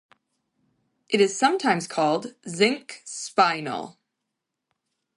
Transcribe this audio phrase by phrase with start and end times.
[1.09, 3.97] It is sometimes called "zinc spinel".